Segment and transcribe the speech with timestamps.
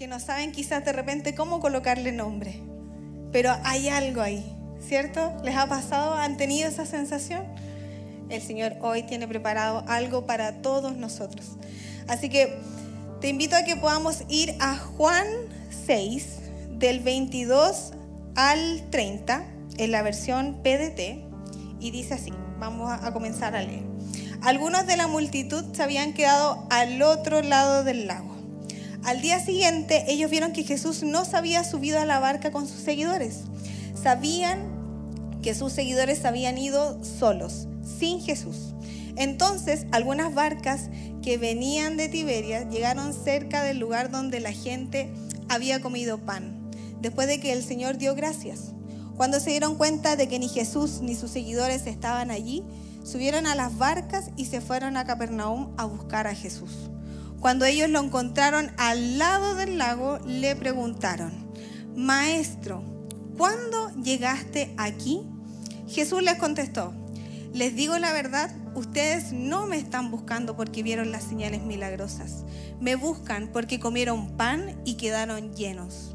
[0.00, 2.58] que no saben quizás de repente cómo colocarle nombre,
[3.32, 4.42] pero hay algo ahí,
[4.80, 5.36] ¿cierto?
[5.44, 6.14] ¿Les ha pasado?
[6.14, 7.44] ¿Han tenido esa sensación?
[8.30, 11.58] El Señor hoy tiene preparado algo para todos nosotros.
[12.08, 12.56] Así que
[13.20, 15.26] te invito a que podamos ir a Juan
[15.84, 16.26] 6,
[16.78, 17.92] del 22
[18.36, 19.44] al 30,
[19.76, 21.22] en la versión PDT,
[21.78, 23.84] y dice así, vamos a comenzar a leer.
[24.40, 28.29] Algunos de la multitud se habían quedado al otro lado del lago.
[29.04, 32.68] Al día siguiente ellos vieron que Jesús no se había subido a la barca con
[32.68, 33.40] sus seguidores.
[34.00, 34.80] Sabían
[35.42, 37.66] que sus seguidores habían ido solos,
[37.98, 38.74] sin Jesús.
[39.16, 40.90] Entonces algunas barcas
[41.22, 45.10] que venían de Tiberia llegaron cerca del lugar donde la gente
[45.48, 48.72] había comido pan, después de que el Señor dio gracias.
[49.16, 52.62] Cuando se dieron cuenta de que ni Jesús ni sus seguidores estaban allí,
[53.02, 56.89] subieron a las barcas y se fueron a Capernaum a buscar a Jesús.
[57.40, 61.32] Cuando ellos lo encontraron al lado del lago, le preguntaron,
[61.96, 62.84] Maestro,
[63.38, 65.22] ¿cuándo llegaste aquí?
[65.88, 66.92] Jesús les contestó,
[67.54, 72.44] les digo la verdad, ustedes no me están buscando porque vieron las señales milagrosas,
[72.78, 76.14] me buscan porque comieron pan y quedaron llenos.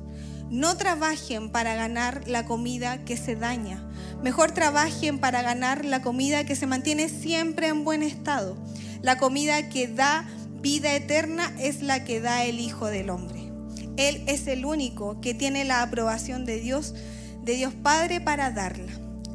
[0.51, 3.83] No trabajen para ganar la comida que se daña.
[4.21, 8.55] Mejor trabajen para ganar la comida que se mantiene siempre en buen estado.
[9.01, 10.27] La comida que da
[10.65, 13.51] vida eterna es la que da el Hijo del Hombre.
[13.97, 16.95] Él es el único que tiene la aprobación de Dios,
[17.43, 18.91] de Dios Padre para darla.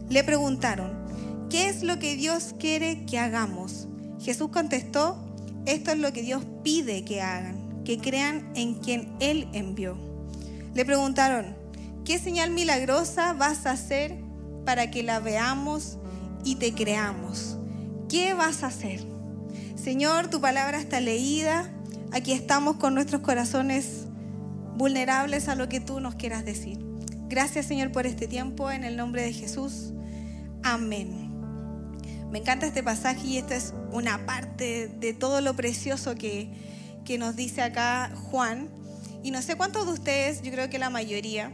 [0.08, 0.90] Le preguntaron,
[1.48, 3.86] ¿qué es lo que Dios quiere que hagamos?
[4.20, 5.24] Jesús contestó,
[5.66, 9.96] esto es lo que Dios pide que hagan, que crean en quien Él envió.
[10.74, 11.56] Le preguntaron,
[12.04, 14.18] ¿qué señal milagrosa vas a hacer
[14.64, 15.96] para que la veamos
[16.42, 17.56] y te creamos?
[18.08, 19.09] ¿Qué vas a hacer?
[19.82, 21.72] Señor, tu palabra está leída.
[22.12, 24.04] Aquí estamos con nuestros corazones
[24.76, 26.78] vulnerables a lo que tú nos quieras decir.
[27.28, 28.70] Gracias, Señor, por este tiempo.
[28.70, 29.94] En el nombre de Jesús.
[30.62, 31.30] Amén.
[32.30, 36.52] Me encanta este pasaje y esta es una parte de todo lo precioso que,
[37.06, 38.68] que nos dice acá Juan.
[39.22, 41.50] Y no sé cuántos de ustedes, yo creo que la mayoría,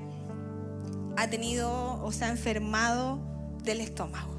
[1.17, 3.21] ha tenido o se ha enfermado
[3.63, 4.35] del estómago.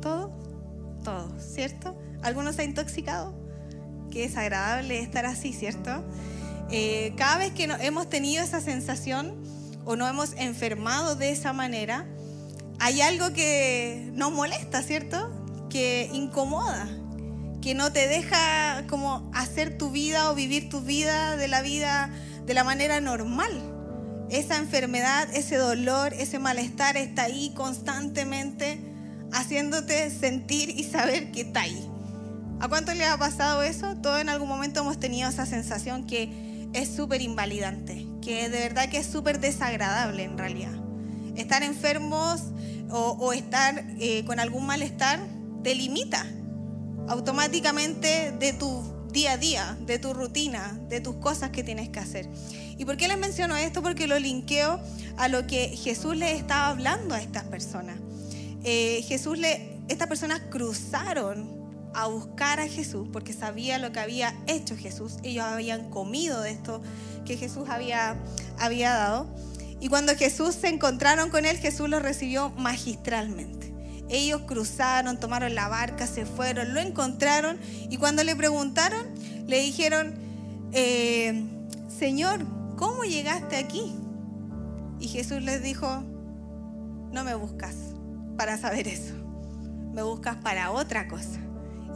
[0.00, 0.32] ¿Todo?
[1.04, 2.07] Todo, ¿cierto?
[2.22, 3.34] ¿Algunos se ha intoxicado?
[4.10, 6.04] Qué desagradable estar así, ¿cierto?
[6.70, 9.34] Eh, cada vez que hemos tenido esa sensación
[9.84, 12.06] o no hemos enfermado de esa manera,
[12.78, 15.30] hay algo que nos molesta, ¿cierto?
[15.70, 16.88] Que incomoda,
[17.62, 22.10] que no te deja como hacer tu vida o vivir tu vida de la vida
[22.46, 23.50] de la manera normal.
[24.30, 28.78] Esa enfermedad, ese dolor, ese malestar está ahí constantemente
[29.32, 31.88] haciéndote sentir y saber que está ahí.
[32.60, 33.96] ¿A cuánto le ha pasado eso?
[33.96, 38.88] Todos en algún momento hemos tenido esa sensación que es súper invalidante, que de verdad
[38.88, 40.72] que es súper desagradable en realidad.
[41.36, 42.42] Estar enfermos
[42.90, 45.20] o, estar eh, con algún malestar
[45.62, 46.26] te limita
[47.06, 48.82] automáticamente de tu
[49.12, 52.28] día a día, de tu rutina, de tus cosas que tienes que hacer.
[52.76, 53.82] ¿Y por qué les menciono esto?
[53.82, 54.80] Porque lo linkeo
[55.16, 57.98] a lo que Jesús le estaba hablando a estas personas.
[58.64, 61.57] Eh, Jesús le, estas personas cruzaron
[61.94, 65.16] a buscar a Jesús porque sabía lo que había hecho Jesús.
[65.22, 66.82] Ellos habían comido de esto
[67.24, 68.16] que Jesús había,
[68.58, 69.34] había dado.
[69.80, 73.58] Y cuando Jesús se encontraron con él, Jesús los recibió magistralmente.
[74.08, 77.58] Ellos cruzaron, tomaron la barca, se fueron, lo encontraron
[77.90, 79.06] y cuando le preguntaron,
[79.46, 80.14] le dijeron,
[80.72, 81.44] eh,
[81.88, 82.40] Señor,
[82.76, 83.94] ¿cómo llegaste aquí?
[84.98, 86.02] Y Jesús les dijo,
[87.12, 87.74] no me buscas
[88.38, 89.14] para saber eso,
[89.92, 91.38] me buscas para otra cosa.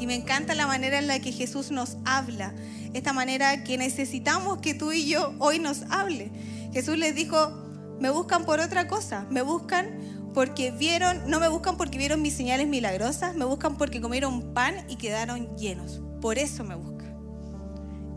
[0.02, 2.52] Y me encanta la manera en la que Jesús nos habla,
[2.92, 6.32] esta manera que necesitamos que tú y yo hoy nos hable.
[6.72, 7.52] Jesús les dijo,
[8.00, 10.00] me buscan por otra cosa, me buscan
[10.34, 14.74] porque vieron, no me buscan porque vieron mis señales milagrosas, me buscan porque comieron pan
[14.88, 16.02] y quedaron llenos.
[16.20, 17.16] Por eso me buscan.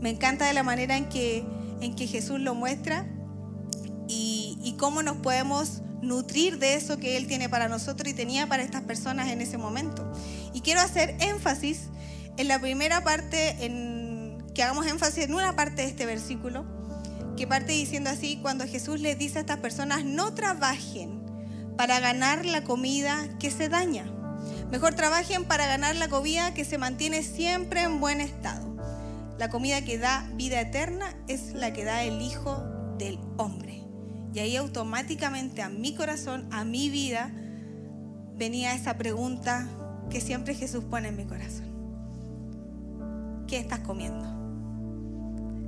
[0.02, 1.46] Me encanta de la manera en que,
[1.82, 3.06] en que Jesús lo muestra
[4.08, 8.48] y, y cómo nos podemos nutrir de eso que Él tiene para nosotros y tenía
[8.48, 10.12] para estas personas en ese momento.
[10.66, 11.90] Quiero hacer énfasis
[12.38, 16.66] en la primera parte, en, que hagamos énfasis en una parte de este versículo,
[17.38, 21.22] que parte diciendo así, cuando Jesús les dice a estas personas, no trabajen
[21.78, 24.12] para ganar la comida que se daña.
[24.72, 28.76] Mejor trabajen para ganar la comida que se mantiene siempre en buen estado.
[29.38, 32.64] La comida que da vida eterna es la que da el Hijo
[32.98, 33.84] del Hombre.
[34.34, 37.32] Y ahí automáticamente a mi corazón, a mi vida,
[38.36, 39.70] venía esa pregunta
[40.10, 41.66] que siempre Jesús pone en mi corazón.
[43.48, 44.26] ¿Qué estás comiendo?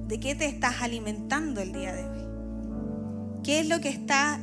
[0.08, 2.28] ¿De qué te estás alimentando el día de hoy?
[3.44, 4.40] ¿Qué es lo que está,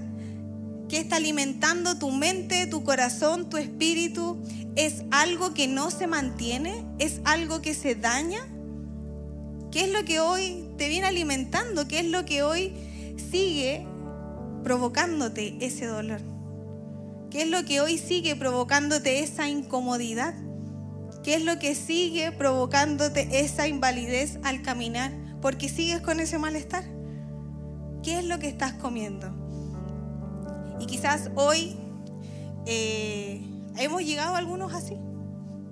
[0.89, 4.39] qué está alimentando tu mente, tu corazón, tu espíritu?
[4.77, 6.85] ¿Es algo que no se mantiene?
[6.99, 8.41] ¿Es algo que se daña?
[9.71, 11.89] ¿Qué es lo que hoy te viene alimentando?
[11.89, 12.73] ¿Qué es lo que hoy
[13.31, 13.87] sigue
[14.63, 16.34] provocándote ese dolor?
[17.35, 20.35] ¿Qué es lo que hoy sigue provocándote esa incomodidad?
[21.25, 25.11] ¿Qué es lo que sigue provocándote esa invalidez al caminar?
[25.43, 26.85] Porque sigues con ese malestar.
[28.05, 29.35] ¿Qué es lo que estás comiendo?
[30.79, 31.77] Y quizás hoy
[32.67, 33.45] eh,
[33.79, 34.97] hemos llegado algunos así.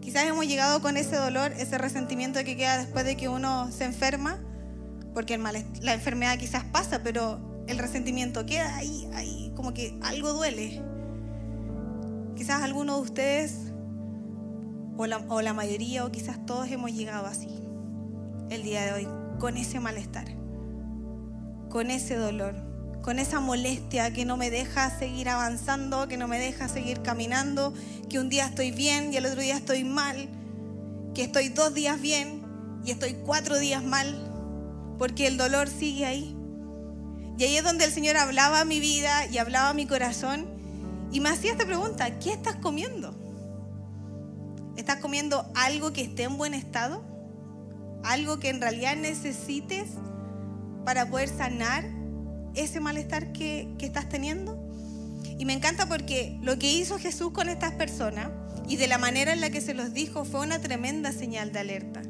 [0.00, 3.84] Quizás hemos llegado con ese dolor, ese resentimiento que queda después de que uno se
[3.84, 4.42] enferma,
[5.14, 10.82] porque la enfermedad quizás pasa, pero el resentimiento queda ahí, ahí, como que algo duele.
[12.52, 13.54] Quizás algunos de ustedes,
[14.98, 17.48] o la, o la mayoría, o quizás todos hemos llegado así
[18.50, 19.08] el día de hoy,
[19.38, 20.26] con ese malestar,
[21.70, 22.54] con ese dolor,
[23.00, 27.72] con esa molestia que no me deja seguir avanzando, que no me deja seguir caminando,
[28.10, 30.28] que un día estoy bien y el otro día estoy mal,
[31.14, 32.42] que estoy dos días bien
[32.84, 34.30] y estoy cuatro días mal,
[34.98, 36.36] porque el dolor sigue ahí.
[37.38, 40.51] Y ahí es donde el Señor hablaba mi vida y hablaba mi corazón
[41.12, 43.14] y me hacía esta pregunta, ¿qué estás comiendo?
[44.76, 47.04] ¿Estás comiendo algo que esté en buen estado?
[48.02, 49.90] ¿Algo que en realidad necesites
[50.86, 51.84] para poder sanar
[52.54, 54.58] ese malestar que, estás teniendo?
[55.38, 58.30] Y me encanta porque lo que hizo Jesús con estas personas
[58.66, 61.58] y de la manera en la que se los dijo fue una tremenda señal de
[61.58, 62.02] alerta.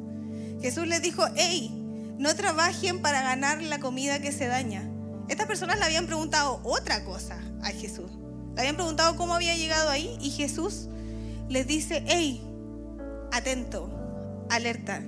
[0.60, 1.70] Jesús les dijo, hey,
[2.18, 4.88] no trabajen para ganar la comida que se daña,
[5.28, 8.10] estas personas le habían preguntado otra cosa a Jesús.
[8.54, 10.88] Le habían preguntado cómo había llegado ahí y Jesús
[11.48, 12.42] les dice, hey,
[13.32, 13.90] atento,
[14.50, 15.02] alerta,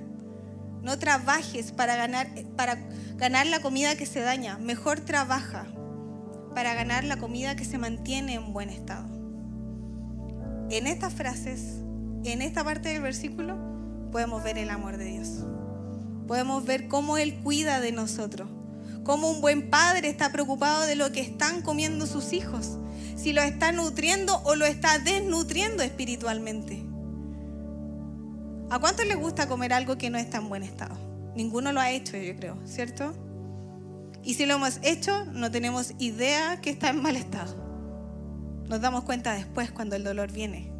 [0.81, 2.75] no trabajes para ganar, para
[3.17, 5.65] ganar la comida que se daña, mejor trabaja
[6.53, 9.07] para ganar la comida que se mantiene en buen estado.
[10.69, 11.81] En estas frases,
[12.23, 13.57] en esta parte del versículo,
[14.11, 15.43] podemos ver el amor de Dios.
[16.27, 18.49] Podemos ver cómo Él cuida de nosotros
[19.05, 22.79] cómo un buen padre está preocupado de lo que están comiendo sus hijos,
[23.15, 26.85] si lo está nutriendo o lo está desnutriendo espiritualmente.
[28.69, 30.95] ¿A cuántos les gusta comer algo que no está en buen estado?
[31.35, 33.13] Ninguno lo ha hecho, yo creo, ¿cierto?
[34.23, 37.55] Y si lo hemos hecho, no tenemos idea que está en mal estado.
[38.67, 40.71] Nos damos cuenta después cuando el dolor viene.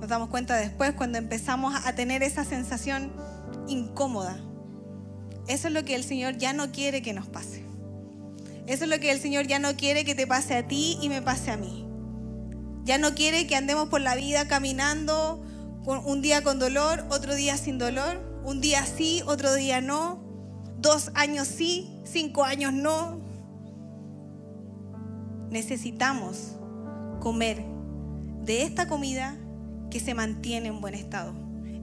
[0.00, 3.12] Nos damos cuenta después cuando empezamos a tener esa sensación
[3.66, 4.38] incómoda.
[5.46, 7.67] Eso es lo que el Señor ya no quiere que nos pase.
[8.68, 11.08] Eso es lo que el Señor ya no quiere que te pase a ti y
[11.08, 11.86] me pase a mí.
[12.84, 15.42] Ya no quiere que andemos por la vida caminando
[16.04, 20.22] un día con dolor, otro día sin dolor, un día sí, otro día no,
[20.76, 23.22] dos años sí, cinco años no.
[25.50, 26.58] Necesitamos
[27.20, 27.64] comer
[28.42, 29.38] de esta comida
[29.90, 31.32] que se mantiene en buen estado.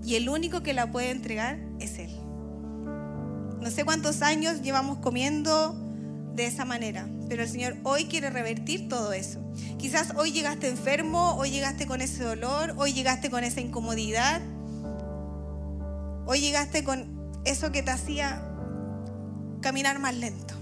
[0.04, 2.16] Y el único que la puede entregar es Él.
[3.60, 5.82] No sé cuántos años llevamos comiendo
[6.36, 9.40] de esa manera, pero el Señor hoy quiere revertir todo eso.
[9.78, 14.42] Quizás hoy llegaste enfermo, hoy llegaste con ese dolor, hoy llegaste con esa incomodidad,
[16.26, 18.44] hoy llegaste con eso que te hacía
[19.62, 20.54] caminar más lento.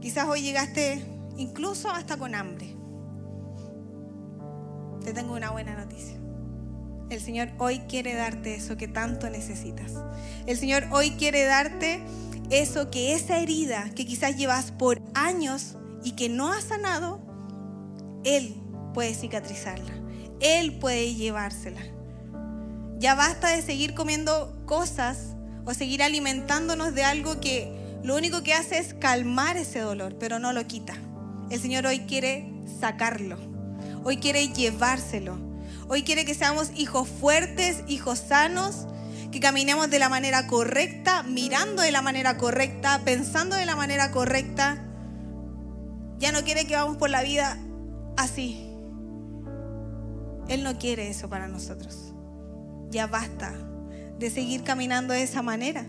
[0.00, 1.02] Quizás hoy llegaste
[1.36, 2.74] incluso hasta con hambre.
[5.02, 6.16] Te tengo una buena noticia.
[7.10, 9.92] El Señor hoy quiere darte eso que tanto necesitas.
[10.46, 12.02] El Señor hoy quiere darte
[12.50, 17.20] eso que esa herida que quizás llevas por años y que no ha sanado,
[18.24, 18.54] Él
[18.92, 19.92] puede cicatrizarla.
[20.40, 21.80] Él puede llevársela.
[22.98, 25.34] Ya basta de seguir comiendo cosas
[25.64, 27.72] o seguir alimentándonos de algo que
[28.02, 30.94] lo único que hace es calmar ese dolor, pero no lo quita.
[31.50, 33.38] El Señor hoy quiere sacarlo.
[34.04, 35.47] Hoy quiere llevárselo.
[35.90, 38.86] Hoy quiere que seamos hijos fuertes, hijos sanos,
[39.32, 44.10] que caminemos de la manera correcta, mirando de la manera correcta, pensando de la manera
[44.10, 44.84] correcta.
[46.18, 47.56] Ya no quiere que vamos por la vida
[48.18, 48.70] así.
[50.48, 52.12] Él no quiere eso para nosotros.
[52.90, 53.54] Ya basta
[54.18, 55.86] de seguir caminando de esa manera.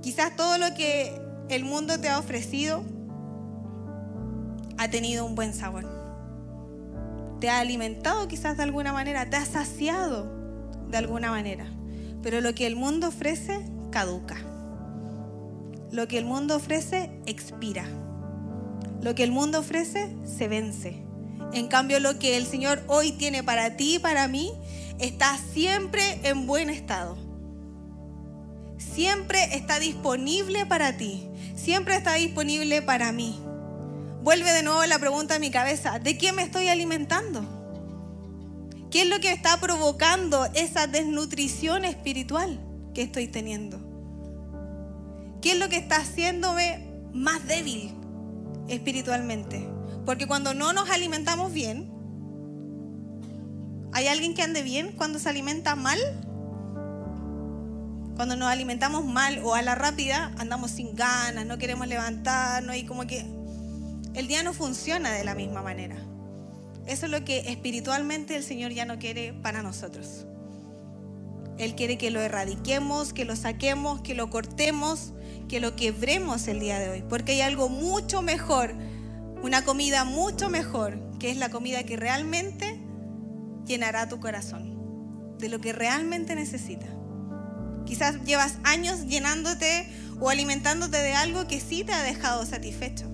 [0.00, 2.82] Quizás todo lo que el mundo te ha ofrecido
[4.78, 6.01] ha tenido un buen sabor
[7.42, 10.32] te ha alimentado quizás de alguna manera, te ha saciado
[10.88, 11.66] de alguna manera.
[12.22, 14.36] Pero lo que el mundo ofrece caduca.
[15.90, 17.84] Lo que el mundo ofrece expira.
[19.00, 21.02] Lo que el mundo ofrece se vence.
[21.52, 24.52] En cambio, lo que el Señor hoy tiene para ti y para mí
[25.00, 27.18] está siempre en buen estado.
[28.78, 33.41] siempre está disponible para ti, siempre está disponible para mí.
[34.22, 37.44] Vuelve de nuevo la pregunta a mi cabeza, ¿de qué me estoy alimentando?
[38.88, 42.60] ¿Qué es lo que está provocando esa desnutrición espiritual
[42.94, 43.80] que estoy teniendo?
[45.40, 47.92] ¿Qué es lo que está haciéndome más débil
[48.68, 49.68] espiritualmente?
[50.06, 51.90] Porque cuando no nos alimentamos bien,
[53.92, 55.98] ¿hay alguien que ande bien cuando se alimenta mal?
[58.14, 62.86] Cuando nos alimentamos mal o a la rápida, andamos sin ganas, no queremos levantarnos y
[62.86, 63.41] como que
[64.14, 65.96] el día no funciona de la misma manera.
[66.86, 70.26] Eso es lo que espiritualmente el Señor ya no quiere para nosotros.
[71.58, 75.12] Él quiere que lo erradiquemos, que lo saquemos, que lo cortemos,
[75.48, 77.04] que lo quebremos el día de hoy.
[77.08, 78.74] Porque hay algo mucho mejor,
[79.42, 82.80] una comida mucho mejor, que es la comida que realmente
[83.66, 86.90] llenará tu corazón, de lo que realmente necesitas.
[87.84, 89.88] Quizás llevas años llenándote
[90.20, 93.11] o alimentándote de algo que sí te ha dejado satisfecho,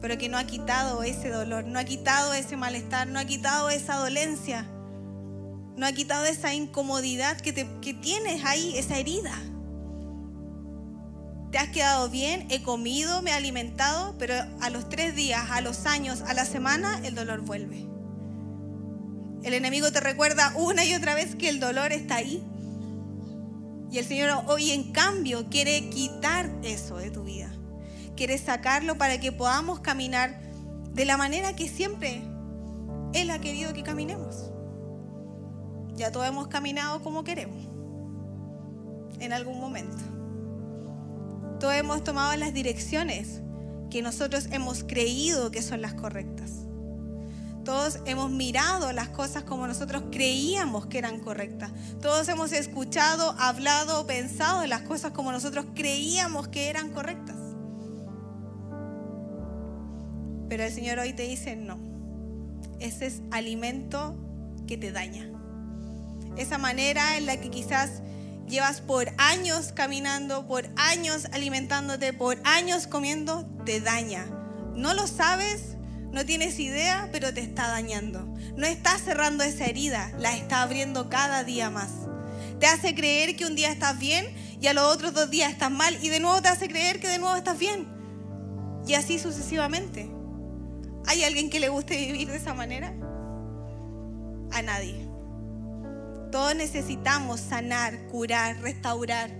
[0.00, 3.70] pero que no ha quitado ese dolor, no ha quitado ese malestar, no ha quitado
[3.70, 4.66] esa dolencia,
[5.76, 9.32] no ha quitado esa incomodidad que, que tienes ahí, esa herida.
[11.50, 15.60] Te has quedado bien, he comido, me he alimentado, pero a los tres días, a
[15.60, 17.86] los años, a la semana, el dolor vuelve.
[19.42, 22.42] El enemigo te recuerda una y otra vez que el dolor está ahí,
[23.90, 27.49] y el Señor hoy en cambio quiere quitar eso de tu vida.
[28.20, 30.38] Quiere sacarlo para que podamos caminar
[30.92, 32.20] de la manera que siempre
[33.14, 34.50] Él ha querido que caminemos.
[35.94, 37.56] Ya todos hemos caminado como queremos.
[39.20, 39.96] En algún momento.
[41.60, 43.40] Todos hemos tomado las direcciones
[43.88, 46.66] que nosotros hemos creído que son las correctas.
[47.64, 51.72] Todos hemos mirado las cosas como nosotros creíamos que eran correctas.
[52.02, 57.39] Todos hemos escuchado, hablado, pensado las cosas como nosotros creíamos que eran correctas.
[60.50, 61.78] Pero el Señor hoy te dice no.
[62.80, 64.16] Ese es alimento
[64.66, 65.30] que te daña.
[66.36, 68.02] Esa manera en la que quizás
[68.48, 74.26] llevas por años caminando, por años alimentándote, por años comiendo, te daña.
[74.74, 75.76] No lo sabes,
[76.10, 78.26] no tienes idea, pero te está dañando.
[78.56, 81.90] No está cerrando esa herida, la está abriendo cada día más.
[82.58, 84.26] Te hace creer que un día estás bien
[84.60, 87.06] y a los otros dos días estás mal y de nuevo te hace creer que
[87.06, 87.86] de nuevo estás bien.
[88.88, 90.19] Y así sucesivamente.
[91.06, 92.94] ¿Hay alguien que le guste vivir de esa manera?
[94.52, 95.08] A nadie.
[96.30, 99.30] Todos necesitamos sanar, curar, restaurar.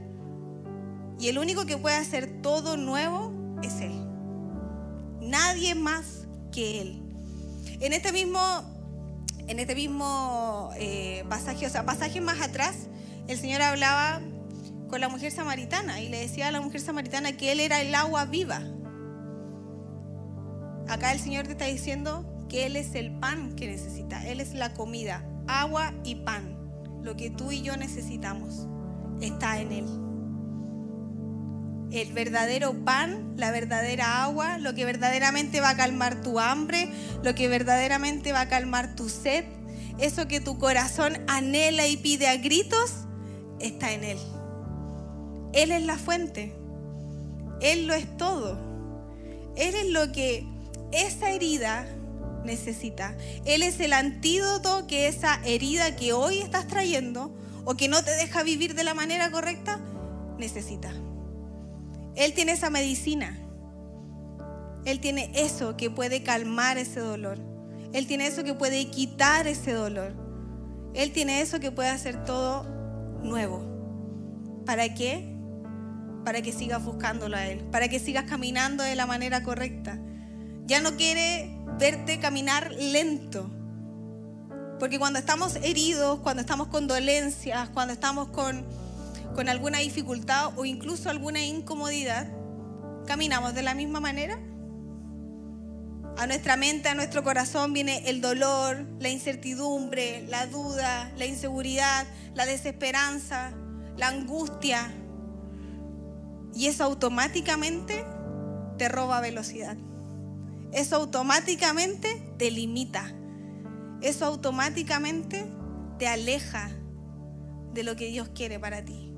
[1.19, 3.93] Y el único que puede hacer todo nuevo es Él.
[5.21, 7.03] Nadie más que Él.
[7.81, 8.41] En este mismo,
[9.47, 12.75] en este mismo eh, pasaje, o sea, pasaje más atrás,
[13.29, 14.21] el Señor hablaba
[14.89, 17.95] con la mujer samaritana y le decía a la mujer samaritana que Él era el
[17.95, 18.63] agua viva.
[20.91, 24.55] Acá el Señor te está diciendo que Él es el pan que necesita, Él es
[24.55, 26.59] la comida, agua y pan.
[27.03, 28.67] Lo que tú y yo necesitamos
[29.21, 30.11] está en Él
[31.93, 36.89] el verdadero pan, la verdadera agua, lo que verdaderamente va a calmar tu hambre,
[37.23, 39.45] lo que verdaderamente va a calmar tu sed,
[39.99, 42.93] eso que tu corazón anhela y pide a gritos,
[43.59, 44.19] está en Él.
[45.53, 46.55] Él es la fuente,
[47.61, 48.59] Él lo es todo,
[49.57, 50.47] Él es lo que
[50.93, 51.87] esa herida
[52.45, 58.03] necesita, Él es el antídoto que esa herida que hoy estás trayendo o que no
[58.03, 59.81] te deja vivir de la manera correcta,
[60.39, 60.93] necesita.
[62.17, 63.39] Él tiene esa medicina.
[64.85, 67.39] Él tiene eso que puede calmar ese dolor.
[67.93, 70.15] Él tiene eso que puede quitar ese dolor.
[70.95, 72.65] Él tiene eso que puede hacer todo
[73.23, 73.65] nuevo.
[74.65, 75.37] ¿Para qué?
[76.25, 77.61] Para que sigas buscándolo a Él.
[77.71, 80.00] Para que sigas caminando de la manera correcta.
[80.71, 83.51] Ya no quiere verte caminar lento.
[84.79, 88.65] Porque cuando estamos heridos, cuando estamos con dolencias, cuando estamos con
[89.35, 92.29] con alguna dificultad o incluso alguna incomodidad,
[93.07, 94.39] ¿caminamos de la misma manera?
[96.19, 102.07] A nuestra mente, a nuestro corazón viene el dolor, la incertidumbre, la duda, la inseguridad,
[102.35, 103.53] la desesperanza,
[103.97, 104.93] la angustia.
[106.55, 108.05] Y eso automáticamente
[108.77, 109.77] te roba velocidad.
[110.73, 113.13] Eso automáticamente te limita.
[114.03, 115.47] Eso automáticamente
[115.99, 116.71] te aleja
[117.75, 119.13] de lo que Dios quiere para ti.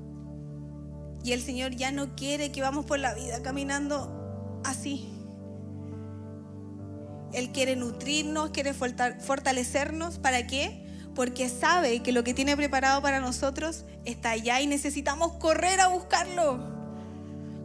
[1.23, 5.09] Y el Señor ya no quiere que vamos por la vida caminando así.
[7.31, 10.19] Él quiere nutrirnos, quiere fortalecernos.
[10.19, 10.83] ¿Para qué?
[11.15, 15.87] porque sabe que lo que tiene preparado para nosotros está allá y necesitamos correr a
[15.87, 16.71] buscarlo.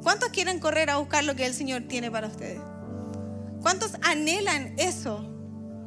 [0.02, 2.60] ¿Cuántos quieren correr a buscar lo que el Señor tiene para ustedes?
[3.62, 5.24] ¿Cuántos anhelan eso?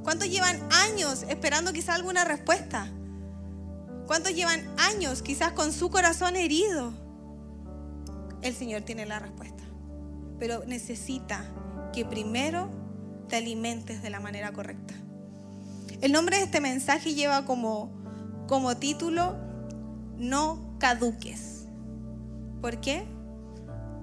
[0.04, 2.88] ¿Cuántos llevan años esperando quizás alguna respuesta?
[4.08, 6.94] ¿Cuántos llevan años quizás con su corazón herido?
[8.42, 9.63] El Señor tiene la respuesta.
[10.40, 11.46] Pero necesita
[11.94, 12.70] que primero
[13.30, 14.94] te alimentes de la manera correcta.
[16.01, 17.92] El nombre de este mensaje lleva como,
[18.48, 19.38] como título
[20.18, 21.68] No caduques.
[22.60, 23.06] ¿Por qué?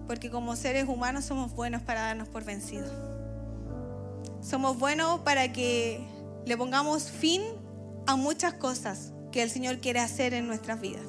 [0.07, 3.08] Porque como seres humanos somos buenos para darnos por vencidos.
[4.49, 6.01] Somos buenos para que
[6.47, 7.43] le pongamos fin
[8.07, 11.05] a muchas cosas que el Señor quiere hacer en nuestras vidas.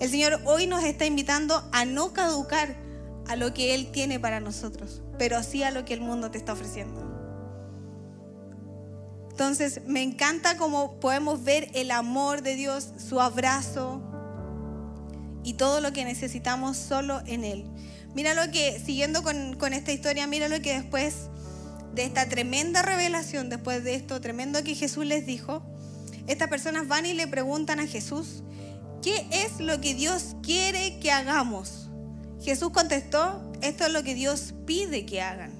[0.00, 2.74] El Señor hoy nos está invitando a no caducar
[3.28, 6.38] a lo que Él tiene para nosotros, pero sí a lo que el mundo te
[6.38, 7.00] está ofreciendo.
[9.30, 14.02] Entonces, me encanta cómo podemos ver el amor de Dios, su abrazo
[15.44, 17.64] y todo lo que necesitamos solo en Él.
[18.16, 21.28] Mira lo que, siguiendo con, con esta historia, mira lo que después
[21.96, 25.62] de esta tremenda revelación, después de esto tremendo que Jesús les dijo,
[26.26, 28.42] estas personas van y le preguntan a Jesús,
[29.02, 31.88] ¿qué es lo que Dios quiere que hagamos?
[32.42, 35.52] Jesús contestó, esto es lo que Dios pide que hagan,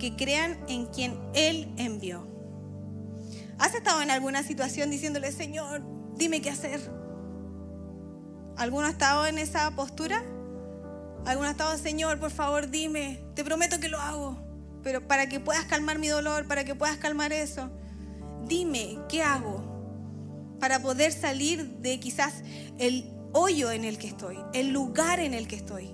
[0.00, 2.26] que crean en quien Él envió.
[3.60, 5.82] ¿Has estado en alguna situación diciéndole, Señor,
[6.16, 6.80] dime qué hacer?
[8.56, 10.24] ¿Alguno ha estado en esa postura?
[11.26, 14.49] ¿Alguno ha estado, Señor, por favor, dime, te prometo que lo hago?
[14.82, 17.70] Pero para que puedas calmar mi dolor, para que puedas calmar eso,
[18.46, 20.58] dime, ¿qué hago?
[20.58, 22.42] Para poder salir de quizás
[22.78, 25.90] el hoyo en el que estoy, el lugar en el que estoy.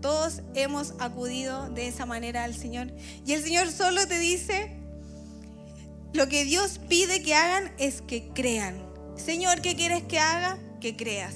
[0.00, 2.92] Todos hemos acudido de esa manera al Señor.
[3.26, 4.76] Y el Señor solo te dice,
[6.12, 8.80] lo que Dios pide que hagan es que crean.
[9.16, 10.58] Señor, ¿qué quieres que haga?
[10.80, 11.34] Que creas.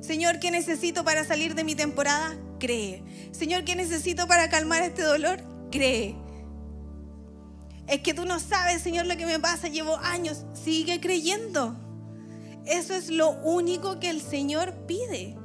[0.00, 2.36] Señor, ¿qué necesito para salir de mi temporada?
[2.60, 3.02] Cree.
[3.32, 5.42] Señor, ¿qué necesito para calmar este dolor?
[5.70, 6.16] Cree.
[7.86, 9.68] Es que tú no sabes, Señor, lo que me pasa.
[9.68, 10.44] Llevo años.
[10.52, 11.74] Sigue creyendo.
[12.66, 15.36] Eso es lo único que el Señor pide.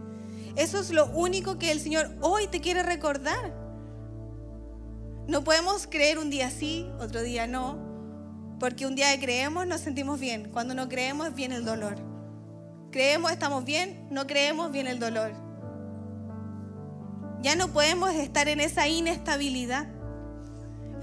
[0.56, 3.54] Eso es lo único que el Señor hoy te quiere recordar.
[5.26, 8.58] No podemos creer un día sí, otro día no.
[8.60, 10.50] Porque un día que creemos nos sentimos bien.
[10.52, 11.96] Cuando no creemos viene el dolor.
[12.92, 14.08] Creemos, estamos bien.
[14.12, 15.32] No creemos, viene el dolor.
[17.42, 19.88] Ya no podemos estar en esa inestabilidad.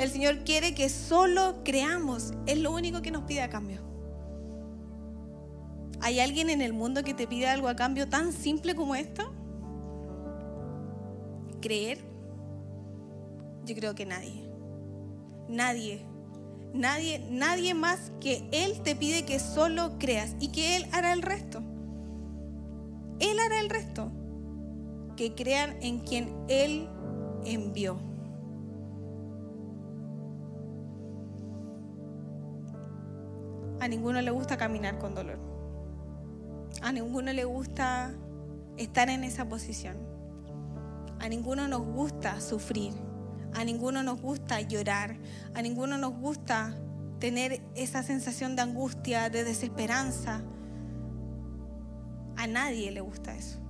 [0.00, 2.32] El Señor quiere que solo creamos.
[2.46, 3.82] Es lo único que nos pide a cambio.
[6.00, 9.30] ¿Hay alguien en el mundo que te pide algo a cambio tan simple como esto?
[11.60, 11.98] ¿Creer?
[13.66, 14.50] Yo creo que nadie.
[15.50, 16.06] Nadie.
[16.72, 21.20] Nadie, nadie más que Él te pide que solo creas y que Él hará el
[21.20, 21.58] resto.
[23.18, 24.10] Él hará el resto.
[25.18, 26.88] Que crean en quien Él
[27.44, 28.09] envió.
[33.80, 35.38] A ninguno le gusta caminar con dolor.
[36.82, 38.12] A ninguno le gusta
[38.76, 39.96] estar en esa posición.
[41.18, 42.92] A ninguno nos gusta sufrir.
[43.54, 45.16] A ninguno nos gusta llorar.
[45.54, 46.76] A ninguno nos gusta
[47.20, 50.42] tener esa sensación de angustia, de desesperanza.
[52.36, 53.60] A nadie le gusta eso.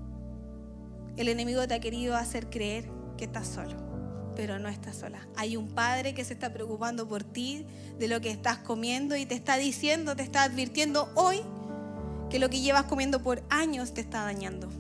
[1.17, 3.90] El enemigo te ha querido hacer creer que estás solo
[4.41, 5.29] pero no estás sola.
[5.37, 7.67] Hay un padre que se está preocupando por ti,
[7.99, 11.43] de lo que estás comiendo y te está diciendo, te está advirtiendo hoy
[12.31, 14.71] que lo que llevas comiendo por años te está dañando.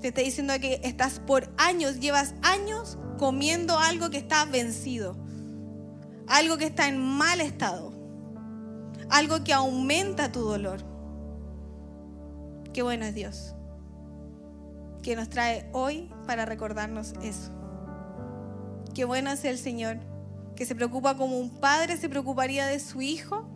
[0.00, 5.16] Te está diciendo que estás por años, llevas años comiendo algo que está vencido,
[6.28, 7.92] algo que está en mal estado,
[9.08, 10.78] algo que aumenta tu dolor.
[12.72, 13.56] Qué bueno es Dios,
[15.02, 17.59] que nos trae hoy para recordarnos eso.
[19.00, 19.96] Qué bueno es el Señor,
[20.54, 23.48] que se preocupa como un padre se preocuparía de su hijo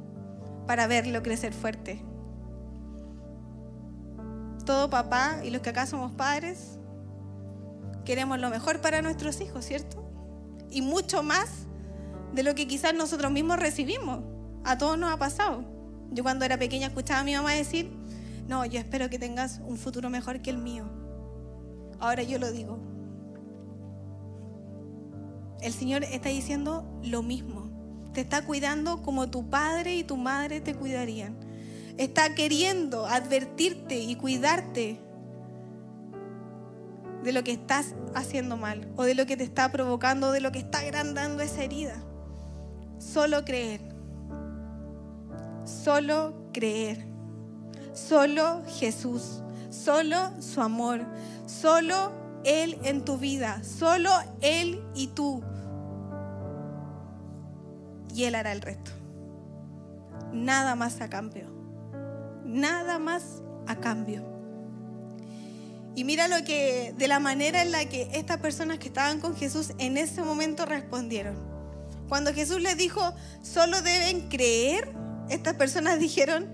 [0.67, 2.03] para verlo crecer fuerte.
[4.65, 6.79] Todo papá y los que acá somos padres
[8.07, 10.03] queremos lo mejor para nuestros hijos, ¿cierto?
[10.71, 11.67] Y mucho más
[12.33, 14.21] de lo que quizás nosotros mismos recibimos.
[14.65, 15.63] A todos nos ha pasado.
[16.11, 17.93] Yo cuando era pequeña escuchaba a mi mamá decir,
[18.49, 20.87] no, yo espero que tengas un futuro mejor que el mío.
[22.01, 22.94] Ahora yo lo digo,
[25.65, 27.71] el Señor está diciendo lo mismo.
[28.13, 31.37] Te está cuidando como tu padre y tu madre te cuidarían.
[31.97, 35.01] Está queriendo advertirte y cuidarte
[37.23, 40.53] de lo que estás haciendo mal o de lo que te está provocando, de lo
[40.53, 41.97] que está agrandando esa herida.
[42.99, 43.81] Solo creer.
[45.65, 47.07] Solo creer.
[47.95, 51.07] Solo Jesús, solo su amor,
[51.47, 52.13] solo
[52.45, 55.43] Él en tu vida, solo Él y tú.
[58.15, 58.93] Y Él hará el resto.
[60.33, 61.47] Nada más a cambio.
[62.45, 64.23] Nada más a cambio.
[65.97, 69.37] Y mira lo que, de la manera en la que estas personas que estaban con
[69.37, 71.37] Jesús en ese momento respondieron.
[72.09, 74.93] Cuando Jesús les dijo, solo deben creer,
[75.31, 76.49] estas personas dijeron,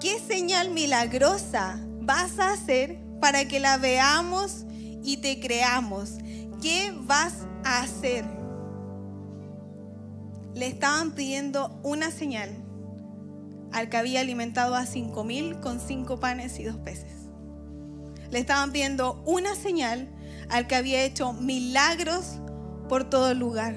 [0.00, 4.64] ¿qué señal milagrosa vas a hacer para que la veamos
[5.02, 6.14] y te creamos?
[6.60, 8.33] ¿Qué vas a hacer?
[10.54, 12.50] Le estaban pidiendo una señal
[13.72, 17.28] al que había alimentado a cinco mil con cinco panes y dos peces.
[18.30, 20.08] Le estaban pidiendo una señal
[20.48, 22.40] al que había hecho milagros
[22.88, 23.76] por todo el lugar.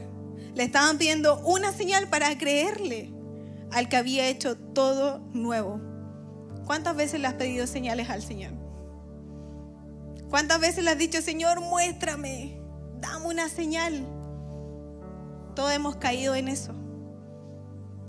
[0.53, 3.13] Le estaban pidiendo una señal para creerle
[3.71, 5.81] al que había hecho todo nuevo.
[6.65, 8.53] ¿Cuántas veces le has pedido señales al Señor?
[10.29, 12.59] ¿Cuántas veces le has dicho, Señor, muéstrame,
[12.99, 14.05] dame una señal?
[15.57, 16.71] Todos hemos caído en eso.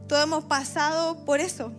[0.06, 1.72] Todos hemos pasado por eso.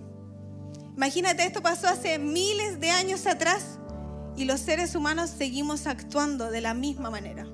[0.96, 3.78] Imagínate, esto pasó hace miles de años atrás
[4.36, 7.46] y los seres humanos seguimos actuando de la misma manera.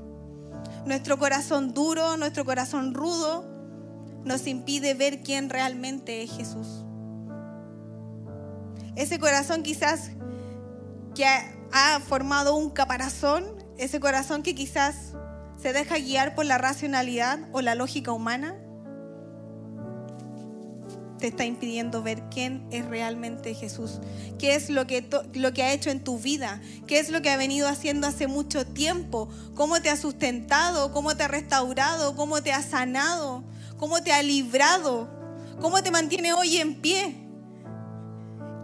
[0.85, 3.45] Nuestro corazón duro, nuestro corazón rudo,
[4.23, 6.85] nos impide ver quién realmente es Jesús.
[8.95, 10.11] Ese corazón quizás
[11.15, 13.43] que ha, formado un caparazón,
[13.77, 15.11] ese corazón que quizás
[15.61, 18.55] se deja guiar por la racionalidad o la lógica humana,
[21.19, 23.99] te está impidiendo ver quién es realmente Jesús,
[24.37, 27.29] qué es lo que, lo que ha hecho en tu vida, qué es lo que
[27.29, 32.43] ha venido haciendo hace mucho tiempo, cómo te ha sustentado, cómo te ha restaurado, cómo
[32.43, 33.43] te ha sanado,
[33.77, 35.09] cómo te ha librado,
[35.61, 37.15] cómo te mantiene hoy en pie.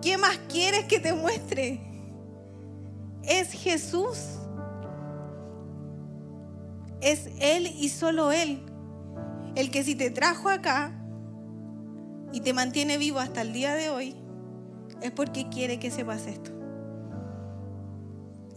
[0.02, 1.80] ¿Qué más quieres que te muestre?
[3.24, 4.41] Es Jesús.
[7.02, 8.62] Es Él y solo Él.
[9.56, 10.94] El que si te trajo acá
[12.32, 14.16] y te mantiene vivo hasta el día de hoy,
[15.02, 16.52] es porque quiere que sepas esto.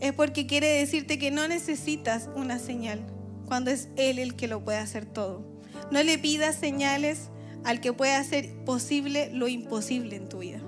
[0.01, 3.01] Es porque quiere decirte que no necesitas una señal
[3.47, 5.45] cuando es Él el que lo puede hacer todo.
[5.91, 7.31] No le pidas señales
[7.65, 10.61] al que puede hacer posible lo imposible en tu vida.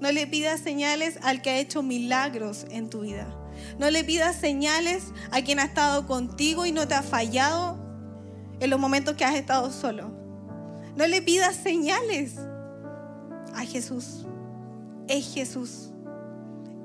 [0.00, 3.36] No le pidas señales al que ha hecho milagros en tu vida.
[3.78, 7.78] No le pidas señales a quien ha estado contigo y no te ha fallado
[8.60, 10.10] en los momentos que has estado solo.
[10.96, 12.36] No le pidas señales
[13.54, 14.26] a Jesús.
[15.08, 15.90] Es Jesús.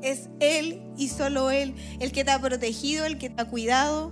[0.01, 4.11] Es Él y solo Él el que te ha protegido, el que te ha cuidado,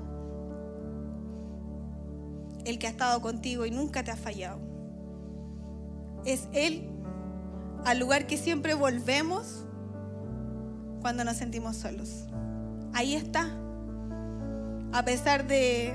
[2.65, 4.59] el que ha estado contigo y nunca te ha fallado.
[6.25, 6.89] Es Él
[7.85, 9.65] al lugar que siempre volvemos
[11.01, 12.25] cuando nos sentimos solos.
[12.93, 13.49] Ahí está.
[14.91, 15.93] A pesar de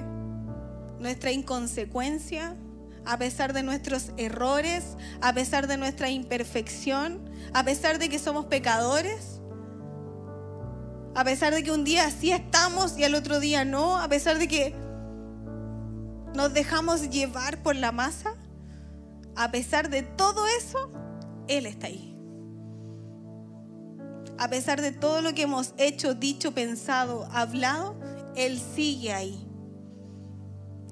[0.99, 2.57] nuestra inconsecuencia,
[3.05, 8.47] a pesar de nuestros errores, a pesar de nuestra imperfección, a pesar de que somos
[8.47, 9.41] pecadores,
[11.15, 14.39] a pesar de que un día sí estamos y al otro día no, a pesar
[14.39, 14.75] de que
[16.35, 18.35] nos dejamos llevar por la masa,
[19.37, 20.91] a pesar de todo eso,
[21.47, 22.18] Él está ahí.
[24.39, 27.97] A pesar de todo lo que hemos hecho, dicho, pensado, hablado,
[28.37, 29.45] Él sigue ahí.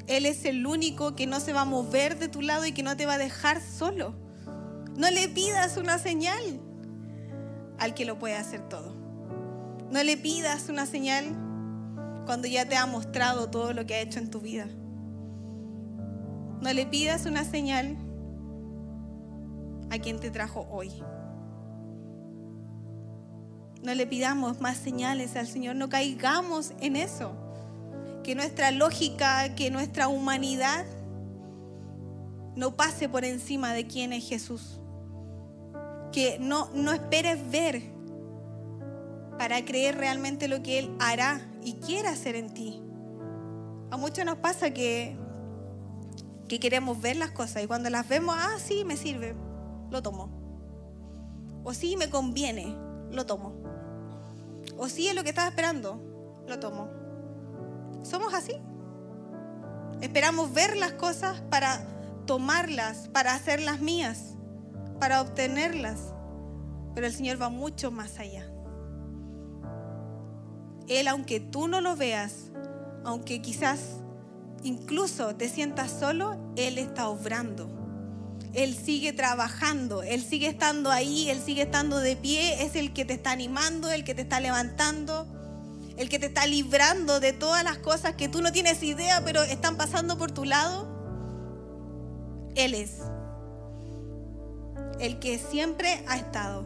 [0.09, 2.83] Él es el único que no se va a mover de tu lado y que
[2.83, 4.15] no te va a dejar solo.
[4.97, 6.61] No le pidas una señal
[7.79, 8.95] al que lo puede hacer todo.
[9.91, 11.25] No le pidas una señal
[12.25, 14.67] cuando ya te ha mostrado todo lo que ha hecho en tu vida.
[16.61, 17.97] No le pidas una señal
[19.91, 20.91] a quien te trajo hoy.
[23.83, 27.33] No le pidamos más señales al Señor, no caigamos en eso.
[28.25, 30.85] Que nuestra lógica, que nuestra humanidad
[32.57, 34.81] no pase por encima de quién es Jesús.
[36.13, 37.83] Que no, no esperes ver
[39.39, 42.83] para creer realmente lo que Él hará y quiere hacer en ti.
[43.91, 45.17] A muchos nos pasa que
[46.49, 49.35] que queremos ver las cosas y cuando las vemos, ah, sí, me sirve,
[49.91, 50.31] lo tomo.
[51.65, 52.77] O sí, me conviene,
[53.11, 53.53] lo tomo.
[54.77, 56.01] O sí, es lo que estaba esperando,
[56.47, 56.89] lo tomo.
[58.03, 58.53] Somos así.
[60.01, 61.81] Esperamos ver las cosas para
[62.27, 64.37] tomarlas, para hacerlas mías,
[65.01, 66.13] para obtenerlas.
[66.95, 68.51] Pero el Señor va mucho más allá.
[70.89, 72.53] Él, aunque tú no lo veas,
[73.05, 74.01] aunque quizás
[74.63, 77.76] incluso te sientas solo, Él está obrando.
[78.57, 83.05] Él sigue trabajando, Él sigue estando ahí, Él sigue estando de pie, es el que
[83.05, 85.27] te está animando, el que te está levantando,
[85.99, 89.43] el que te está librando de todas las cosas que tú no tienes idea, pero
[89.43, 90.89] están pasando por tu lado.
[92.55, 93.03] Él es
[95.01, 96.65] el que siempre ha estado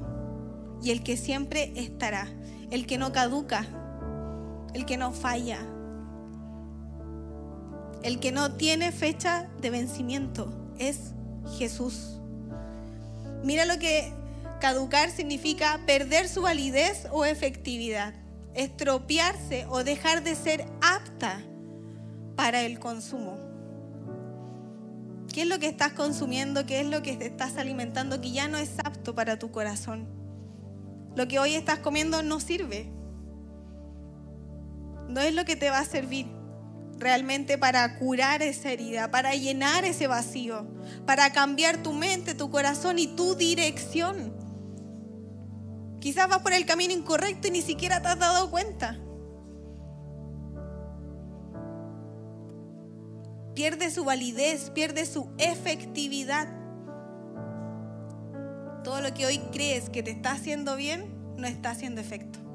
[0.84, 2.28] y el que siempre estará,
[2.70, 3.66] el que no caduca,
[4.74, 5.58] el que no falla,
[8.04, 11.14] el que no tiene fecha de vencimiento, es
[11.58, 12.20] Jesús.
[13.42, 14.12] Mira lo que
[14.60, 18.14] caducar significa perder su validez o efectividad,
[18.54, 21.42] estropearse o dejar de ser apta
[22.36, 23.38] para el consumo.
[25.32, 26.66] ¿Qué es lo que estás consumiendo?
[26.66, 30.08] ¿Qué es lo que te estás alimentando que ya no es apto para tu corazón?
[31.14, 32.90] Lo que hoy estás comiendo no sirve.
[35.08, 36.39] No es lo que te va a servir
[37.00, 40.66] realmente para curar esa herida, para llenar ese vacío,
[41.06, 44.32] para cambiar tu mente, tu corazón y tu dirección.
[45.98, 48.98] Quizás vas por el camino incorrecto y ni siquiera te has dado cuenta.
[53.54, 56.48] Pierde su validez, pierde su efectividad.
[58.84, 62.49] Todo lo que hoy crees que te está haciendo bien, no está haciendo efecto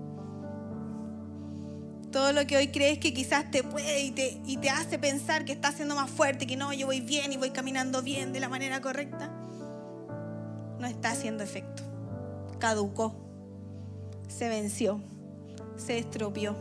[2.16, 5.44] todo lo que hoy crees que quizás te puede y te, y te hace pensar
[5.44, 8.40] que estás siendo más fuerte, que no, yo voy bien y voy caminando bien de
[8.40, 9.30] la manera correcta,
[10.80, 11.84] no está haciendo efecto.
[12.58, 13.18] Caducó,
[14.30, 15.02] se venció,
[15.76, 16.56] se estropeó.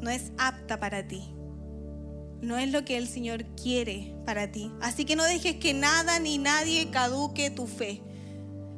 [0.00, 1.34] No es apta para ti.
[2.40, 4.72] No es lo que el Señor quiere para ti.
[4.80, 8.00] Así que no dejes que nada ni nadie caduque tu fe.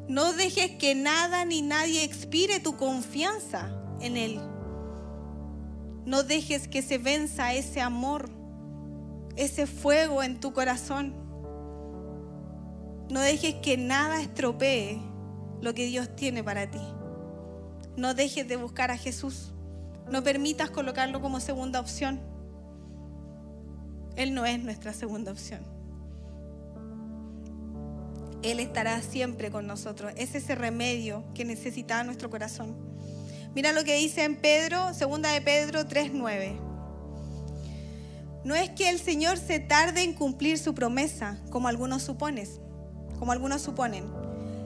[0.08, 4.40] No dejes que nada ni nadie expire tu confianza en Él.
[6.06, 8.28] No dejes que se venza ese amor,
[9.36, 11.14] ese fuego en tu corazón.
[13.10, 15.00] No dejes que nada estropee
[15.60, 16.80] lo que Dios tiene para ti.
[17.96, 19.52] No dejes de buscar a Jesús.
[20.10, 22.20] No permitas colocarlo como segunda opción.
[24.16, 25.62] Él no es nuestra segunda opción.
[28.42, 30.12] Él estará siempre con nosotros.
[30.16, 32.93] Es ese remedio que necesita nuestro corazón.
[33.54, 36.58] Mira lo que dice en Pedro, segunda de Pedro 3:9.
[38.44, 42.60] No es que el Señor se tarde en cumplir su promesa, como algunos supones,
[43.18, 44.04] como algunos suponen,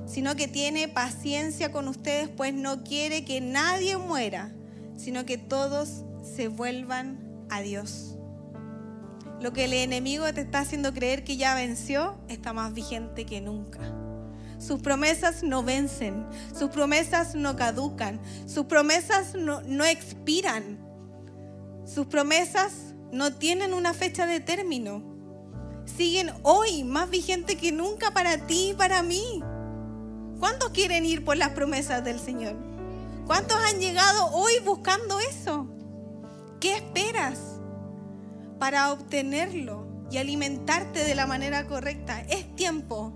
[0.06, 4.52] sino que tiene paciencia con ustedes, pues no quiere que nadie muera,
[4.96, 8.16] sino que todos se vuelvan a Dios.
[9.40, 13.40] Lo que el enemigo te está haciendo creer que ya venció está más vigente que
[13.40, 14.07] nunca.
[14.58, 20.78] Sus promesas no vencen, sus promesas no caducan, sus promesas no, expiran,
[21.86, 22.72] sus promesas
[23.12, 25.16] no tienen una fecha de término.
[25.86, 29.42] Siguen hoy más vigentes que nunca para ti y para mí.
[30.40, 32.56] ¿Cuántos quieren ir por las promesas del Señor?
[33.26, 35.68] ¿Cuántos han llegado hoy buscando eso?
[36.60, 37.38] ¿Qué esperas
[38.58, 42.20] para obtenerlo y alimentarte de la manera correcta?
[42.22, 43.12] Es tiempo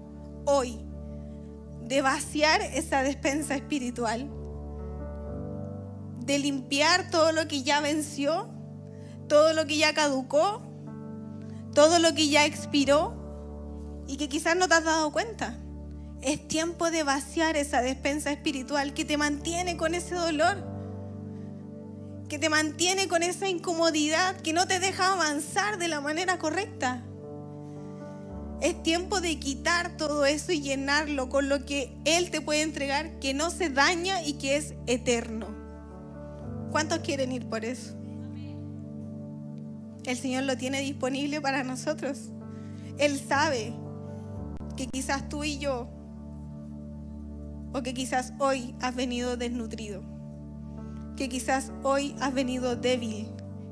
[0.47, 0.92] hoy
[1.87, 4.31] de vaciar esa despensa espiritual,
[6.25, 8.49] de limpiar todo lo que ya venció,
[9.29, 10.63] todo lo que ya caducó,
[11.75, 13.15] todo lo que ya expiró
[14.07, 15.59] y que quizás no te has dado cuenta.
[16.21, 20.65] Es tiempo de vaciar esa despensa espiritual que te mantiene con ese dolor,
[22.29, 27.03] que te mantiene con esa incomodidad, que no te deja avanzar de la manera correcta.
[28.63, 33.19] Es tiempo de quitar todo eso y llenarlo con lo que Él te puede entregar,
[33.19, 35.49] que no se daña y que es eterno.
[36.71, 37.97] ¿Cuántos quieren ir por eso?
[40.05, 42.31] El Señor lo tiene disponible para nosotros.
[42.99, 43.73] Él sabe
[44.77, 45.89] que quizás tú y yo,
[47.73, 50.05] o que quizás hoy has venido desnutrido,
[51.17, 53.27] que quizás hoy has venido débil,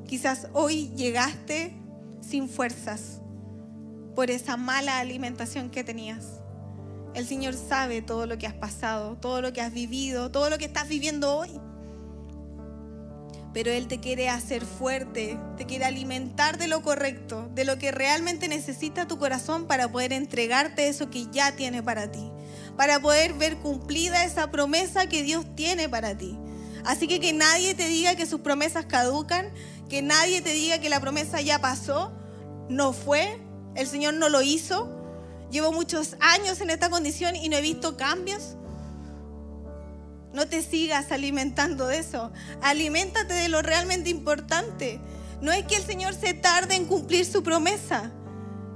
[0.09, 1.77] quizás hoy llegaste
[2.21, 3.20] sin fuerzas
[4.21, 6.27] por esa mala alimentación que tenías.
[7.15, 10.59] El Señor sabe todo lo que has pasado, todo lo que has vivido, todo lo
[10.59, 11.59] que estás viviendo hoy.
[13.55, 17.93] Pero Él te quiere hacer fuerte, te quiere alimentar de lo correcto, de lo que
[17.93, 22.31] realmente necesita tu corazón para poder entregarte eso que ya tiene para ti,
[22.77, 26.39] para poder ver cumplida esa promesa que Dios tiene para ti.
[26.85, 29.51] Así que que nadie te diga que sus promesas caducan,
[29.89, 32.13] que nadie te diga que la promesa ya pasó,
[32.69, 33.41] no fue,
[33.75, 34.97] el Señor no lo hizo.
[35.51, 38.57] Llevo muchos años en esta condición y no he visto cambios.
[40.33, 42.31] No te sigas alimentando de eso.
[42.63, 45.01] Aliméntate de lo realmente importante.
[45.41, 48.13] No es que el Señor se tarde en cumplir su promesa,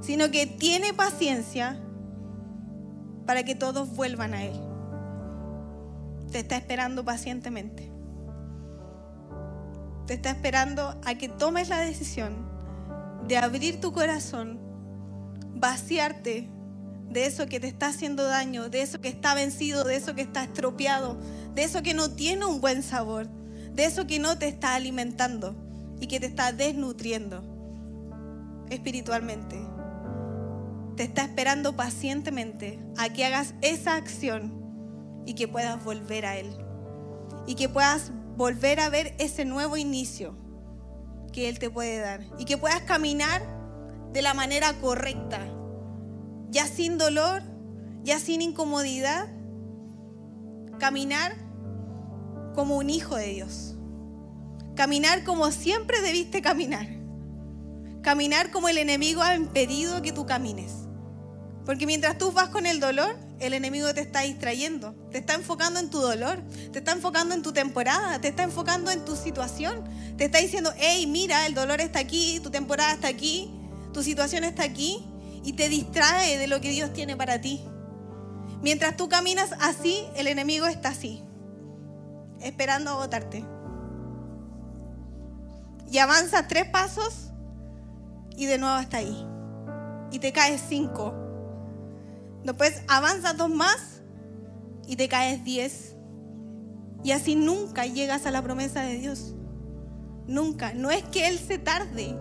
[0.01, 1.81] sino que tiene paciencia
[3.27, 4.61] para que todos vuelvan a Él.
[6.33, 7.91] Te está esperando pacientemente.
[10.07, 12.35] Te está esperando a que tomes la decisión
[13.29, 14.59] de abrir tu corazón,
[15.65, 16.47] vaciarte
[17.09, 20.21] de eso que te está haciendo daño, de eso que está vencido, de eso que
[20.21, 21.17] está estropeado,
[21.55, 23.29] de eso que no tiene un buen sabor,
[23.73, 25.57] de eso que no te está alimentando
[26.01, 27.43] y que te está desnutriendo
[28.69, 29.57] espiritualmente.
[30.97, 36.55] Te está esperando pacientemente a que hagas esa acción y que puedas volver a Él.
[37.47, 40.37] Y que puedas volver a ver ese nuevo inicio
[41.33, 42.21] que Él te puede dar.
[42.39, 43.55] Y que puedas caminar
[44.15, 45.41] de la manera correcta.
[46.55, 47.43] Ya sin dolor,
[48.05, 49.27] ya sin incomodidad.
[50.79, 51.35] Caminar
[52.55, 53.75] como un hijo de Dios.
[54.77, 56.87] Caminar como siempre debiste caminar.
[58.03, 60.71] Caminar como el enemigo ha impedido que tú camines.
[61.67, 65.81] Porque mientras tú vas con el dolor, el enemigo te está distrayendo, te está enfocando
[65.81, 66.41] en tu dolor,
[66.71, 69.83] te está enfocando en tu temporada, te está enfocando en tu situación,
[70.17, 73.51] te está diciendo, hey, mira, el dolor está aquí, tu temporada está aquí,
[73.93, 75.05] tu situación está aquí,
[75.45, 77.63] y te distrae de lo que Dios tiene para ti.
[78.63, 81.23] Mientras tú caminas así, el enemigo está así,
[82.41, 83.45] esperando agotarte.
[85.91, 87.31] Y avanzas tres pasos
[88.37, 89.27] y de nuevo está ahí.
[90.11, 91.25] Y te caes cinco
[92.45, 94.03] Después avanzas dos más
[94.87, 95.97] y te caes diez.
[97.03, 99.35] Y así nunca llegas a la promesa de Dios.
[100.27, 100.75] Nunca.
[100.75, 102.17] No es que Él se tarde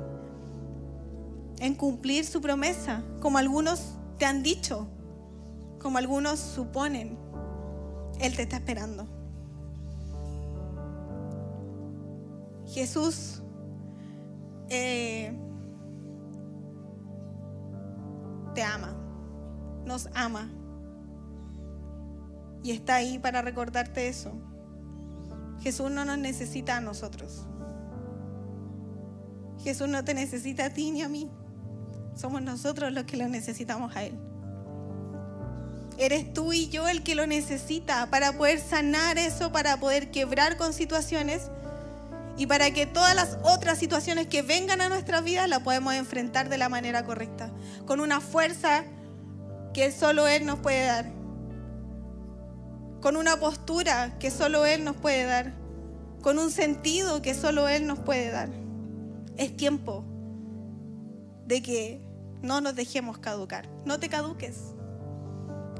[1.60, 4.88] en cumplir su promesa, como algunos te han dicho,
[5.80, 7.18] como algunos suponen.
[8.20, 9.08] Él te está esperando.
[12.68, 13.42] Jesús
[14.70, 15.38] eh,
[18.56, 19.04] te ama
[19.86, 20.50] nos ama.
[22.64, 24.32] Y está ahí para recordarte eso.
[25.60, 27.46] Jesús no nos necesita a nosotros.
[29.60, 31.30] Jesús no te necesita a ti ni a mí.
[32.16, 34.14] Somos nosotros los que lo necesitamos a Él.
[35.98, 40.58] Eres tú y yo el que lo necesita para poder sanar eso, para poder quebrar
[40.58, 41.50] con situaciones
[42.36, 46.50] y para que todas las otras situaciones que vengan a nuestra vida la podemos enfrentar
[46.50, 47.52] de la manera correcta,
[47.86, 48.86] con una fuerza
[49.74, 51.12] que solo Él nos puede dar,
[53.02, 55.54] con una postura que solo Él nos puede dar,
[56.22, 58.50] con un sentido que solo Él nos puede dar.
[59.38, 60.06] Es tiempo
[61.46, 62.02] de que
[62.42, 63.68] no nos dejemos caducar.
[63.86, 64.58] No te caduques.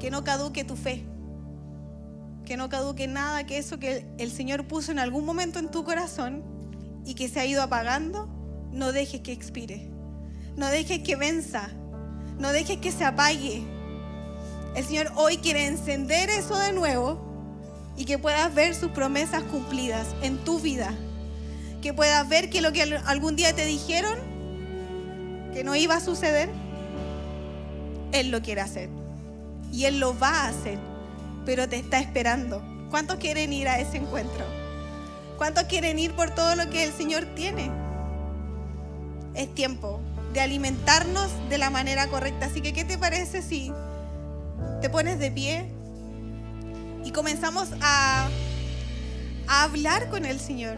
[0.00, 1.04] Que no caduque tu fe.
[2.44, 5.84] Que no caduque nada que eso que el Señor puso en algún momento en tu
[5.84, 6.42] corazón
[7.04, 8.28] y que se ha ido apagando,
[8.72, 9.90] no dejes que expire.
[10.56, 11.68] No dejes que venza.
[12.38, 13.62] No dejes que se apague.
[14.74, 20.08] El Señor hoy quiere encender eso de nuevo y que puedas ver sus promesas cumplidas
[20.22, 20.92] en tu vida.
[21.80, 24.33] Que puedas ver que lo que algún día te dijeron
[25.54, 26.50] que no iba a suceder,
[28.12, 28.90] Él lo quiere hacer.
[29.72, 30.78] Y Él lo va a hacer,
[31.46, 32.62] pero te está esperando.
[32.90, 34.44] ¿Cuántos quieren ir a ese encuentro?
[35.38, 37.70] ¿Cuántos quieren ir por todo lo que el Señor tiene?
[39.34, 40.00] Es tiempo
[40.32, 42.46] de alimentarnos de la manera correcta.
[42.46, 43.72] Así que, ¿qué te parece si
[44.80, 45.66] te pones de pie
[47.04, 48.28] y comenzamos a,
[49.46, 50.76] hablar con el Señor.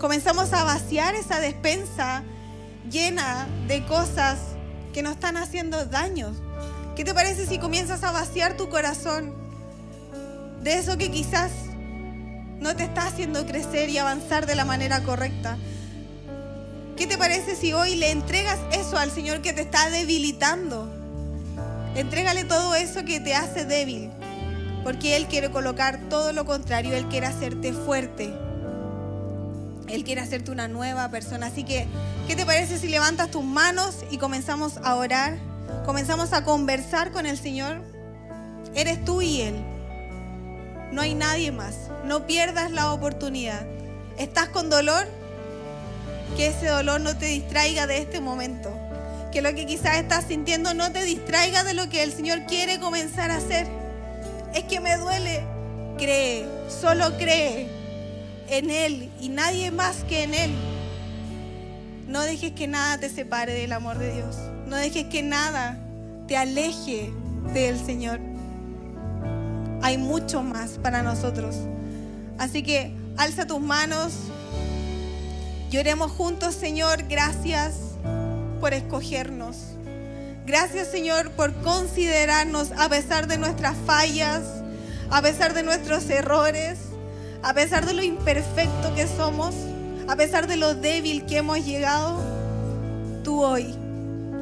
[0.00, 2.24] Comenzamos a vaciar esa despensa
[2.90, 4.38] llena de cosas
[4.92, 6.36] que nos están haciendo daños.
[6.96, 9.34] ¿Qué te parece si comienzas a vaciar tu corazón
[10.62, 11.52] de eso que quizás
[12.58, 15.56] no te está haciendo crecer y avanzar de la manera correcta?
[16.96, 20.92] ¿Qué te parece si hoy le entregas eso al Señor que te está debilitando?
[21.94, 24.10] Entrégale todo eso que te hace débil,
[24.82, 28.47] porque Él quiere colocar todo lo contrario, Él quiere hacerte fuerte.
[29.88, 31.46] Él quiere hacerte una nueva persona.
[31.46, 31.86] Así que,
[32.26, 35.38] ¿qué te parece si levantas tus manos y comenzamos a orar?
[35.84, 37.82] Comenzamos a conversar con el Señor.
[38.74, 39.54] Eres tú y Él.
[40.92, 41.76] No hay nadie más.
[42.04, 43.66] No pierdas la oportunidad.
[44.18, 45.06] ¿Estás con dolor?
[46.36, 48.70] Que ese dolor no te distraiga de este momento
[49.32, 52.80] que lo que quizás estás sintiendo no te distraiga de lo que el Señor quiere
[52.80, 53.66] comenzar a hacer.
[54.54, 55.44] Es que me duele.
[55.98, 57.77] Cree, solo cree
[58.50, 60.50] en Él y nadie más que en Él.
[62.06, 64.36] No dejes que nada te separe del amor de Dios.
[64.66, 65.78] No dejes que nada
[66.26, 67.12] te aleje
[67.52, 68.20] del Señor.
[69.82, 71.56] Hay mucho más para nosotros.
[72.38, 74.12] Así que alza tus manos.
[75.70, 77.04] Lloremos juntos, Señor.
[77.08, 77.74] Gracias
[78.60, 79.56] por escogernos.
[80.48, 84.40] Gracias Señor por considerarnos a pesar de nuestras fallas,
[85.10, 86.78] a pesar de nuestros errores,
[87.42, 89.54] a pesar de lo imperfecto que somos,
[90.08, 92.20] a pesar de lo débil que hemos llegado.
[93.24, 93.74] Tú hoy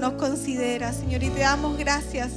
[0.00, 2.30] nos consideras, Señor, y te damos gracias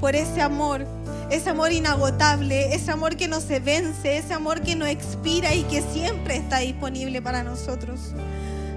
[0.00, 0.86] por ese amor,
[1.30, 5.62] ese amor inagotable, ese amor que no se vence, ese amor que no expira y
[5.64, 8.00] que siempre está disponible para nosotros.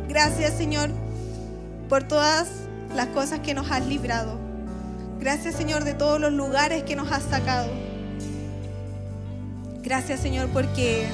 [0.07, 0.89] Gracias, Señor,
[1.89, 2.47] por todas
[2.95, 4.45] las cosas que nos has librado.
[5.19, 7.67] Gracias Señor de todos los lugares que nos has sacado.
[9.81, 11.07] Gracias Señor porque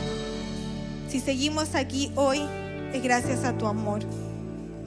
[1.12, 2.41] si seguimos aquí hoy
[2.93, 4.01] es gracias a tu amor,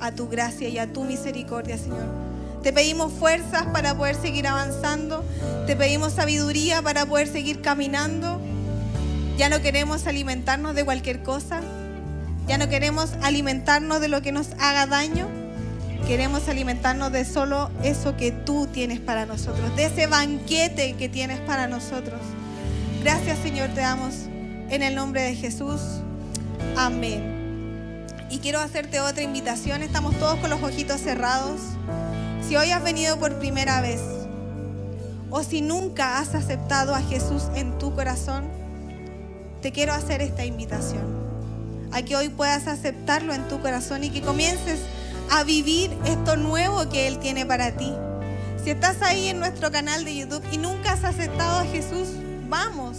[0.01, 2.07] a tu gracia y a tu misericordia Señor.
[2.63, 5.23] Te pedimos fuerzas para poder seguir avanzando.
[5.67, 8.41] Te pedimos sabiduría para poder seguir caminando.
[9.37, 11.61] Ya no queremos alimentarnos de cualquier cosa.
[12.49, 15.29] Ya no queremos alimentarnos de lo que nos haga daño
[16.07, 21.41] Queremos alimentarnos de solo eso que tú tienes para nosotros, de ese banquete que tienes
[21.41, 22.21] para nosotros.
[23.03, 24.15] Gracias Señor, te damos
[24.69, 25.81] en el nombre de Jesús.
[26.77, 28.07] Amén.
[28.31, 29.83] Y quiero hacerte otra invitación.
[29.83, 31.61] Estamos todos con los ojitos cerrados.
[32.47, 34.01] Si hoy has venido por primera vez
[35.31, 38.49] o si nunca has aceptado a Jesús en tu corazón,
[39.63, 41.25] te quiero hacer esta invitación.
[41.93, 44.81] A que hoy puedas aceptarlo en tu corazón y que comiences
[45.31, 47.93] a vivir esto nuevo que Él tiene para ti.
[48.63, 52.09] Si estás ahí en nuestro canal de YouTube y nunca has aceptado a Jesús,
[52.49, 52.99] vamos.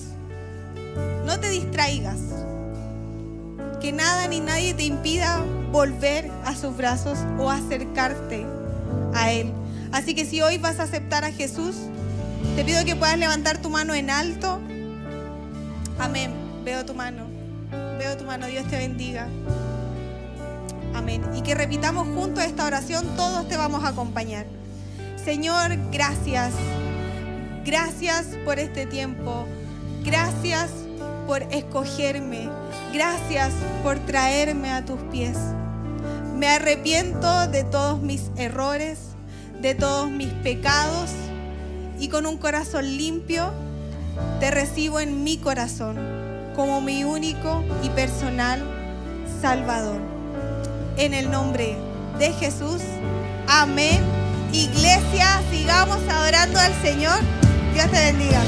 [1.25, 2.19] No te distraigas.
[3.85, 8.43] Que nada ni nadie te impida volver a sus brazos o acercarte
[9.13, 9.53] a Él.
[9.91, 11.75] Así que si hoy vas a aceptar a Jesús,
[12.55, 14.59] te pido que puedas levantar tu mano en alto.
[15.99, 16.33] Amén.
[16.63, 17.27] Veo tu mano.
[17.99, 18.47] Veo tu mano.
[18.47, 19.27] Dios te bendiga.
[20.95, 21.21] Amén.
[21.35, 24.47] Y que repitamos juntos esta oración, todos te vamos a acompañar.
[25.23, 26.55] Señor, gracias.
[27.63, 29.45] Gracias por este tiempo.
[30.03, 30.71] Gracias
[31.27, 32.49] por escogerme.
[32.93, 33.51] Gracias
[33.83, 35.37] por traerme a tus pies.
[36.35, 38.99] Me arrepiento de todos mis errores,
[39.61, 41.09] de todos mis pecados
[41.99, 43.51] y con un corazón limpio
[44.39, 45.97] te recibo en mi corazón
[46.55, 48.63] como mi único y personal
[49.41, 49.99] Salvador
[50.97, 51.75] en el nombre
[52.19, 52.81] de Jesús.
[53.47, 54.01] Amén.
[54.53, 57.19] Iglesia, sigamos adorando al Señor.
[57.73, 58.41] Dios te bendiga.